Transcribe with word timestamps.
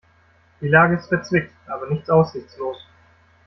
Die 0.61 0.67
Lage 0.67 0.95
ist 0.95 1.09
verzwickt 1.09 1.53
aber 1.67 1.87
nicht 1.87 2.09
aussichtslos. 2.09 2.87